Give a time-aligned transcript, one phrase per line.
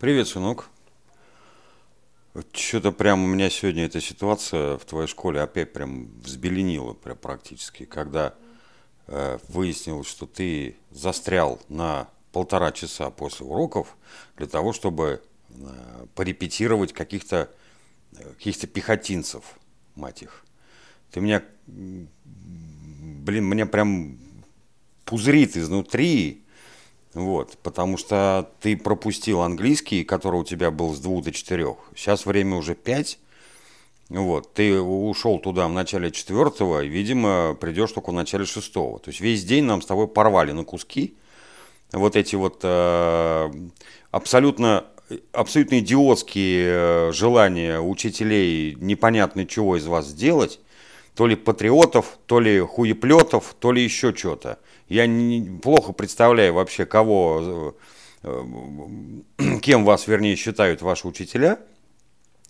[0.00, 0.70] Привет, сынок.
[2.54, 7.84] Что-то прям у меня сегодня эта ситуация в твоей школе опять прям взбеленила прям практически,
[7.84, 8.34] когда
[9.08, 13.94] э, выяснилось, что ты застрял на полтора часа после уроков
[14.38, 17.50] для того, чтобы э, порепетировать каких-то
[18.38, 19.44] каких-то пехотинцев,
[19.96, 20.46] мать их.
[21.10, 24.18] Ты меня, блин, меня прям
[25.04, 26.42] пузырит изнутри,
[27.14, 31.76] вот, потому что ты пропустил английский, который у тебя был с двух до четырех.
[31.96, 33.18] Сейчас время уже пять.
[34.08, 38.98] Вот, ты ушел туда в начале четвертого, и, видимо, придешь только в начале шестого.
[38.98, 41.14] То есть весь день нам с тобой порвали на куски.
[41.92, 43.50] Вот эти вот э,
[44.10, 44.84] абсолютно,
[45.32, 50.60] абсолютно идиотские э, желания учителей непонятно чего из вас сделать.
[51.14, 54.58] То ли патриотов, то ли хуеплетов, то ли еще что-то.
[54.88, 57.74] Я не, плохо представляю вообще, кого,
[58.22, 58.44] э,
[59.62, 61.58] кем вас, вернее, считают ваши учителя.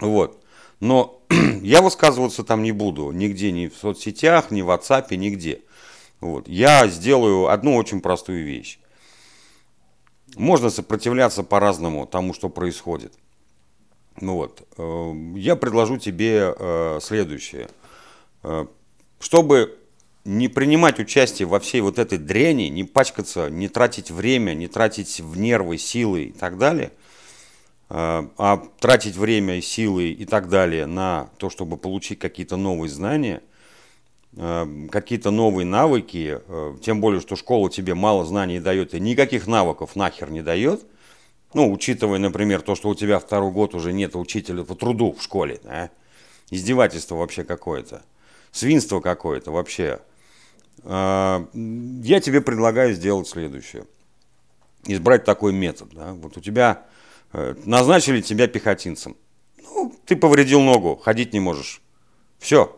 [0.00, 0.42] Вот.
[0.80, 1.22] Но
[1.62, 5.60] я высказываться там не буду, нигде, ни в соцсетях, ни в WhatsApp, нигде.
[6.20, 6.48] Вот.
[6.48, 8.78] Я сделаю одну очень простую вещь.
[10.36, 13.12] Можно сопротивляться по-разному тому, что происходит.
[14.20, 14.66] Ну вот.
[14.78, 17.68] Э, я предложу тебе э, следующее.
[19.20, 19.78] Чтобы
[20.24, 25.20] не принимать участие во всей вот этой дряни, не пачкаться, не тратить время, не тратить
[25.20, 26.92] в нервы, силы и так далее,
[27.88, 33.42] а, а тратить время, силы и так далее на то, чтобы получить какие-то новые знания,
[34.36, 36.40] а, какие-то новые навыки,
[36.82, 40.82] тем более, что школа тебе мало знаний дает и никаких навыков нахер не дает,
[41.52, 45.22] ну, учитывая, например, то, что у тебя второй год уже нет учителя по труду в
[45.22, 45.90] школе, да?
[46.48, 48.02] издевательство вообще какое-то,
[48.52, 50.00] свинство какое-то вообще,
[50.84, 53.86] а, я тебе предлагаю сделать следующее.
[54.84, 55.88] Избрать такой метод.
[55.92, 56.12] Да?
[56.12, 56.84] Вот у тебя
[57.32, 59.16] э, назначили тебя пехотинцем.
[59.62, 61.80] Ну, ты повредил ногу, ходить не можешь.
[62.38, 62.76] Все.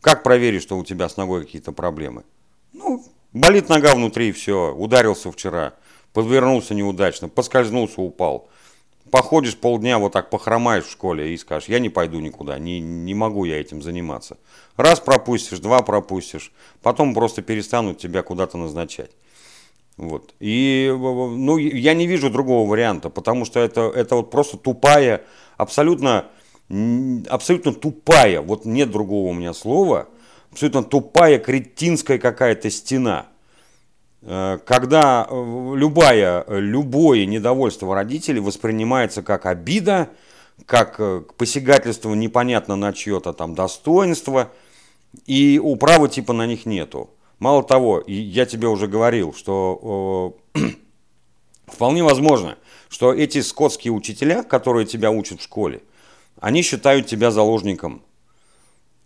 [0.00, 2.24] Как проверить, что у тебя с ногой какие-то проблемы?
[2.72, 4.74] Ну, болит нога внутри, все.
[4.74, 5.74] Ударился вчера,
[6.14, 8.48] подвернулся неудачно, поскользнулся, упал
[9.12, 13.14] походишь полдня, вот так похромаешь в школе и скажешь, я не пойду никуда, не, не
[13.14, 14.38] могу я этим заниматься.
[14.76, 16.50] Раз пропустишь, два пропустишь,
[16.82, 19.10] потом просто перестанут тебя куда-то назначать.
[19.98, 20.32] Вот.
[20.40, 25.22] И ну, я не вижу другого варианта, потому что это, это вот просто тупая,
[25.58, 26.28] абсолютно,
[27.28, 30.08] абсолютно тупая, вот нет другого у меня слова,
[30.50, 33.26] абсолютно тупая, кретинская какая-то стена–
[34.24, 40.10] когда э, любая, любое недовольство родителей воспринимается как обида,
[40.66, 44.52] как э, посягательство непонятно на чье-то там достоинство,
[45.26, 47.10] и управы типа на них нету.
[47.40, 50.60] Мало того, я тебе уже говорил, что э,
[51.66, 52.56] вполне возможно,
[52.88, 55.82] что эти скотские учителя, которые тебя учат в школе,
[56.40, 58.02] они считают тебя заложником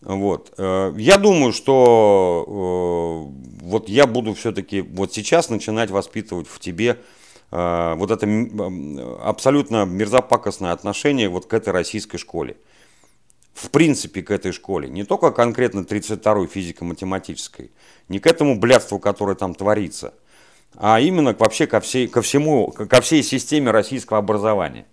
[0.06, 0.52] вот.
[0.56, 6.98] Э, я думаю, что э, вот я буду все-таки вот сейчас начинать воспитывать в тебе
[7.50, 8.26] э, вот это
[9.22, 12.56] абсолютно мерзопакостное отношение вот к этой российской школе.
[13.54, 14.88] В принципе, к этой школе.
[14.88, 17.72] Не только конкретно 32-й физико-математической,
[18.08, 20.14] не к этому блядству, которое там творится,
[20.76, 24.86] а именно вообще ко, всей, ко всему, ко всей системе российского образования.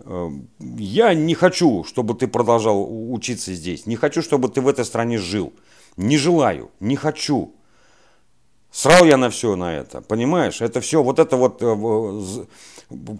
[0.00, 3.86] Эм, я не хочу, чтобы ты продолжал учиться здесь.
[3.86, 5.52] Не хочу, чтобы ты в этой стране жил.
[5.96, 7.54] Не желаю, не хочу.
[8.72, 10.62] Срал я на все на это, понимаешь?
[10.62, 12.44] Это все, вот это вот, э,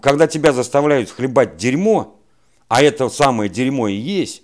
[0.01, 2.19] когда тебя заставляют хлебать дерьмо,
[2.67, 4.41] а это самое дерьмо и есть,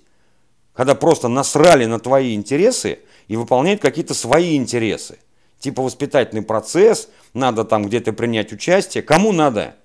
[0.76, 5.18] когда просто насрали на твои интересы и выполняют какие-то свои интересы.
[5.58, 9.02] Типа воспитательный процесс, надо там где-то принять участие.
[9.02, 9.76] Кому надо?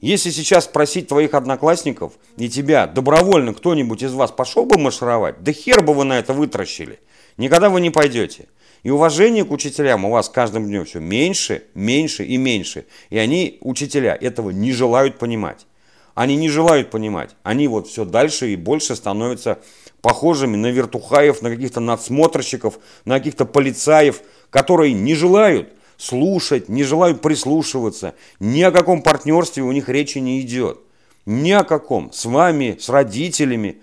[0.00, 5.52] Если сейчас спросить твоих одноклассников и тебя, добровольно кто-нибудь из вас пошел бы маршировать, да
[5.52, 7.00] хер бы вы на это вытращили.
[7.38, 8.46] Никогда вы не пойдете.
[8.82, 12.86] И уважение к учителям у вас каждым днем все меньше, меньше и меньше.
[13.10, 15.66] И они, учителя, этого не желают понимать.
[16.14, 17.36] Они не желают понимать.
[17.42, 19.58] Они вот все дальше и больше становятся
[20.00, 27.20] похожими на вертухаев, на каких-то надсмотрщиков, на каких-то полицаев, которые не желают слушать, не желают
[27.20, 28.14] прислушиваться.
[28.40, 30.78] Ни о каком партнерстве у них речи не идет.
[31.26, 32.12] Ни о каком.
[32.12, 33.80] С вами, с родителями.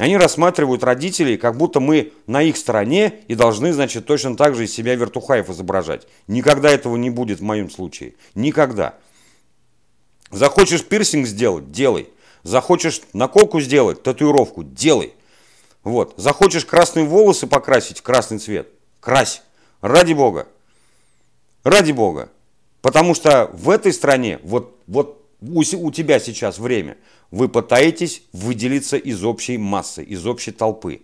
[0.00, 4.64] Они рассматривают родителей, как будто мы на их стороне и должны, значит, точно так же
[4.64, 6.06] из себя вертухаев изображать.
[6.26, 8.14] Никогда этого не будет в моем случае.
[8.34, 8.94] Никогда.
[10.30, 12.08] Захочешь пирсинг сделать– делай.
[12.44, 15.12] Захочешь наколку сделать, татуировку– делай.
[15.84, 16.14] Вот.
[16.16, 18.68] Захочешь красные волосы покрасить красный цвет–
[19.00, 19.42] крась.
[19.82, 20.48] Ради бога.
[21.62, 22.30] Ради бога.
[22.80, 26.96] Потому что в этой стране вот, вот у, тебя сейчас время,
[27.30, 31.02] вы пытаетесь выделиться из общей массы, из общей толпы.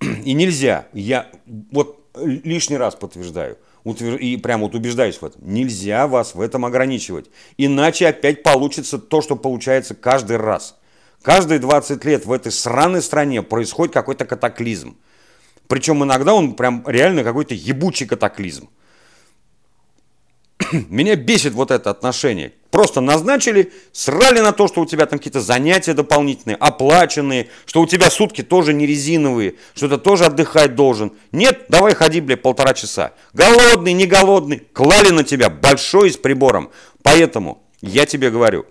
[0.00, 1.30] И нельзя, я
[1.70, 7.26] вот лишний раз подтверждаю, и прям вот убеждаюсь в этом, нельзя вас в этом ограничивать.
[7.58, 10.76] Иначе опять получится то, что получается каждый раз.
[11.22, 14.96] Каждые 20 лет в этой сраной стране происходит какой-то катаклизм.
[15.68, 18.68] Причем иногда он прям реально какой-то ебучий катаклизм.
[20.88, 22.52] Меня бесит вот это отношение.
[22.70, 27.86] Просто назначили, срали на то, что у тебя там какие-то занятия дополнительные, оплаченные, что у
[27.86, 31.12] тебя сутки тоже не резиновые, что ты тоже отдыхать должен.
[31.30, 33.12] Нет, давай ходи, бля, полтора часа.
[33.32, 36.70] Голодный, не голодный, клали на тебя большой с прибором.
[37.02, 38.66] Поэтому я тебе говорю,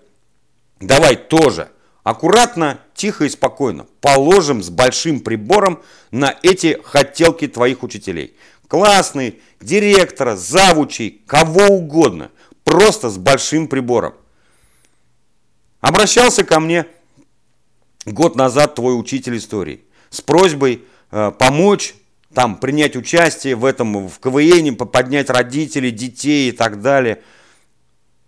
[0.80, 1.68] давай тоже
[2.02, 8.36] аккуратно, тихо и спокойно положим с большим прибором на эти хотелки твоих учителей
[8.68, 12.30] классный, директора, завучей, кого угодно,
[12.64, 14.14] просто с большим прибором.
[15.80, 16.86] Обращался ко мне
[18.06, 21.94] год назад твой учитель истории с просьбой э, помочь
[22.34, 27.22] там принять участие в этом, в КВН, поднять родителей, детей и так далее.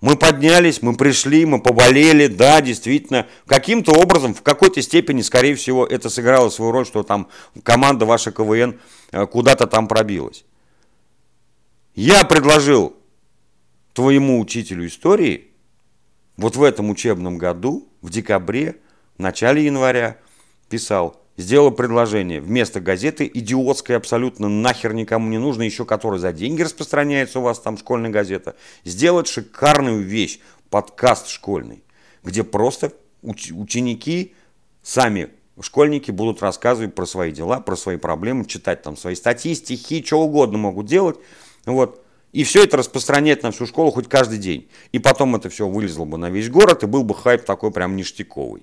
[0.00, 5.86] Мы поднялись, мы пришли, мы поболели, да, действительно, каким-то образом, в какой-то степени, скорее всего,
[5.86, 7.28] это сыграло свою роль, что там
[7.62, 8.78] команда ваша КВН
[9.12, 10.44] э, куда-то там пробилась.
[11.94, 12.94] Я предложил
[13.94, 15.48] твоему учителю истории
[16.36, 18.76] вот в этом учебном году, в декабре,
[19.16, 20.18] в начале января,
[20.68, 26.62] писал, сделал предложение вместо газеты идиотской абсолютно нахер никому не нужно, еще которая за деньги
[26.62, 30.40] распространяется у вас там школьная газета, сделать шикарную вещь,
[30.70, 31.82] подкаст школьный,
[32.22, 32.92] где просто
[33.22, 34.34] уч ученики
[34.82, 35.30] сами
[35.60, 40.20] школьники будут рассказывать про свои дела, про свои проблемы, читать там свои статьи, стихи, что
[40.20, 41.16] угодно могут делать.
[41.64, 42.02] Вот.
[42.32, 44.68] И все это распространять на всю школу хоть каждый день.
[44.92, 47.96] И потом это все вылезло бы на весь город, и был бы хайп такой прям
[47.96, 48.62] ништяковый.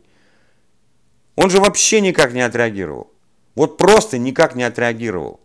[1.35, 3.11] Он же вообще никак не отреагировал.
[3.55, 5.39] Вот просто никак не отреагировал.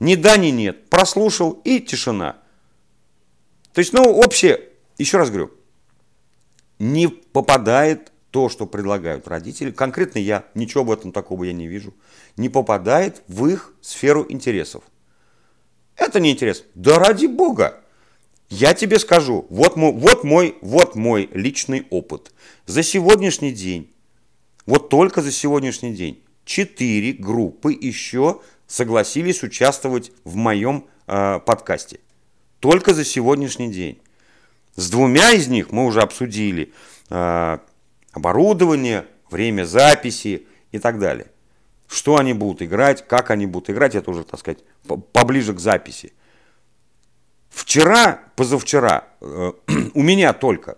[0.00, 0.88] Ни да, ни нет.
[0.90, 2.38] Прослушал и тишина.
[3.72, 5.50] То есть, ну, общее, еще раз говорю,
[6.78, 11.94] не попадает то, что предлагают родители, конкретно я, ничего в этом такого я не вижу,
[12.36, 14.84] не попадает в их сферу интересов.
[15.96, 16.66] Это не интересно.
[16.74, 17.80] Да ради бога.
[18.50, 22.32] Я тебе скажу, вот мой, вот мой, вот мой личный опыт.
[22.66, 23.92] За сегодняшний день
[24.68, 32.00] вот только за сегодняшний день четыре группы еще согласились участвовать в моем э, подкасте.
[32.60, 33.98] Только за сегодняшний день.
[34.76, 36.74] С двумя из них мы уже обсудили
[37.08, 37.58] э,
[38.12, 41.28] оборудование, время записи и так далее.
[41.86, 44.58] Что они будут играть, как они будут играть, это уже, так сказать,
[45.14, 46.12] поближе к записи.
[47.48, 49.52] Вчера, позавчера, э,
[49.94, 50.76] у меня только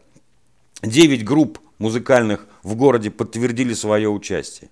[0.83, 4.71] 9 групп музыкальных в городе подтвердили свое участие.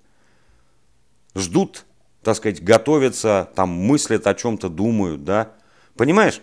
[1.35, 1.85] Ждут,
[2.23, 5.53] так сказать, готовятся, там мыслят о чем-то, думают, да.
[5.97, 6.41] Понимаешь?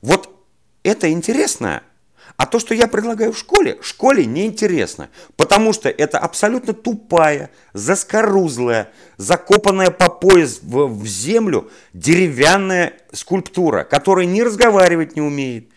[0.00, 0.34] Вот
[0.82, 1.82] это интересно.
[2.36, 8.92] А то, что я предлагаю в школе, школе неинтересно, потому что это абсолютно тупая, заскорузлая,
[9.16, 15.68] закопанная по пояс в, в землю деревянная скульптура, которая ни разговаривать не умеет,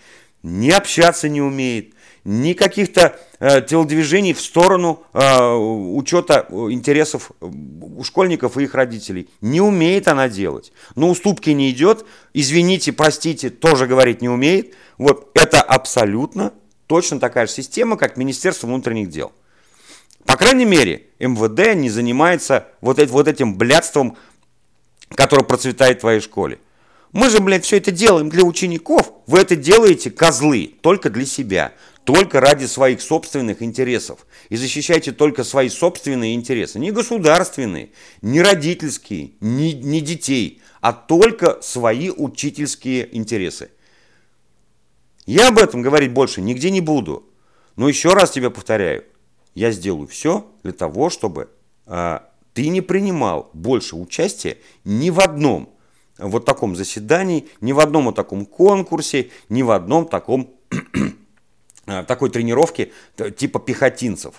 [0.44, 7.45] ни общаться не умеет, ни каких-то э, телодвижений в сторону э, учета э, интересов э,
[7.45, 9.28] у школьников и их родителей.
[9.42, 10.71] Не умеет она делать.
[10.95, 12.06] Но уступки не идет.
[12.33, 14.75] Извините, простите, тоже говорить не умеет.
[14.97, 16.54] Вот это абсолютно
[16.85, 19.31] точно такая же система, как Министерство внутренних дел.
[20.25, 24.18] По крайней мере, МВД не занимается вот, этим, вот этим блядством,
[25.16, 26.59] которое процветает в твоей школе.
[27.11, 29.11] Мы же, блядь, все это делаем для учеников.
[29.28, 31.73] Вы это делаете, козлы, только для себя
[32.04, 34.26] только ради своих собственных интересов.
[34.50, 36.80] И защищайте только свои собственные интересы.
[36.80, 37.92] Не государственные,
[38.22, 43.70] не родительские, не, не детей, а только свои учительские интересы.
[45.26, 47.28] Я об этом говорить больше нигде не буду.
[47.76, 49.06] Но еще раз тебе повторяю,
[49.56, 51.50] я сделаю все для того, чтобы
[51.86, 52.20] э,
[52.54, 55.70] ты не принимал больше участия ни в одном
[56.18, 60.54] вот таком заседании, ни в одном вот таком конкурсе, ни в одном таком
[62.07, 62.92] такой тренировки
[63.38, 64.33] типа пехотинцев.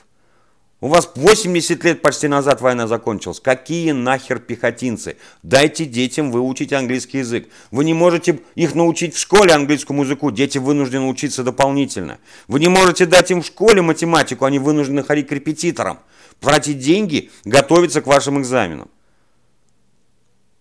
[0.83, 3.39] У вас 80 лет почти назад война закончилась.
[3.39, 5.17] Какие нахер пехотинцы?
[5.45, 7.49] Дайте детям выучить английский язык.
[7.71, 10.33] Вы не можете их научить в школе английскому языку.
[10.33, 12.19] Дети вынуждены учиться дополнительно.
[12.49, 14.45] Вы не можете дать им в школе математику.
[14.45, 16.01] Они вынуждены ходить к репетиторам.
[16.41, 18.91] Тратить деньги, готовиться к вашим экзаменам.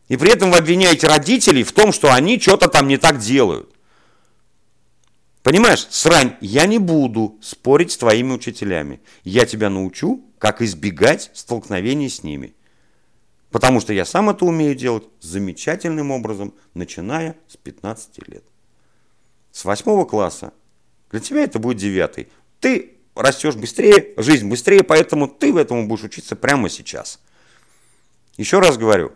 [0.08, 3.71] И при этом вы обвиняете родителей в том, что они что-то там не так делают.
[5.44, 9.02] Понимаешь, срань, я не буду спорить с твоими учителями.
[9.24, 12.54] Я тебя научу, как избегать столкновений с ними.
[13.50, 18.44] Потому что я сам это умею делать замечательным образом, начиная с 15 лет.
[19.52, 20.54] С 8 класса.
[21.10, 22.30] Для тебя это будет 9.
[22.60, 27.20] Ты растешь быстрее, жизнь быстрее, поэтому ты в этом будешь учиться прямо сейчас.
[28.38, 29.12] Еще раз говорю,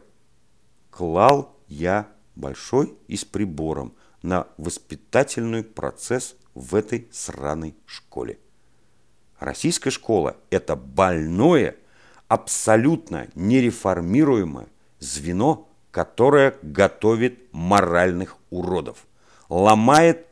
[0.90, 3.94] клал я большой и с прибором–
[4.26, 8.40] на воспитательный процесс в этой сраной школе.
[9.40, 11.76] Российская школа– это больное,
[12.28, 14.68] абсолютно нереформируемое
[15.00, 19.06] звено, которое готовит моральных уродов,
[19.48, 20.26] ломает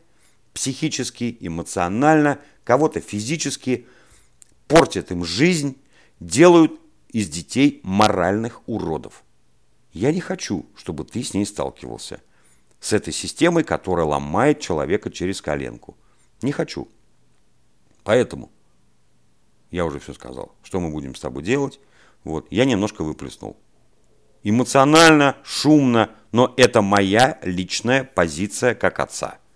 [0.53, 3.85] психически, эмоционально, кого-то физически,
[4.67, 5.77] портит им жизнь,
[6.19, 9.23] делают из детей моральных уродов.
[9.91, 12.21] Я не хочу, чтобы ты с ней сталкивался–
[12.83, 15.97] с этой системой, которая ломает человека через коленку.
[16.41, 16.89] Не хочу.
[18.03, 18.51] Поэтому
[19.71, 21.79] я уже все сказал, что мы будем с тобой делать.
[22.25, 23.55] Вот, я немножко выплеснул.
[24.43, 29.37] Эмоционально, шумно, но это моя личная позиция как отца.